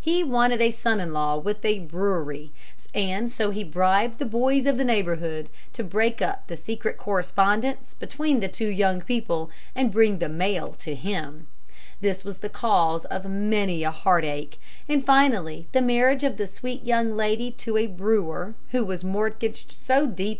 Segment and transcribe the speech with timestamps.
[0.00, 2.50] He wanted a son in law with a brewery;
[2.96, 7.94] and so he bribed the boys of the neighborhood to break up a secret correspondence
[7.94, 11.46] between the two young people and bring the mail to him.
[12.00, 16.48] This was the cause of many a heart ache, and finally the marriage of the
[16.48, 19.94] sweet young lady to a brewer who was mortgaged so deeply that he wandered off
[19.94, 20.36] somewhere and never returned.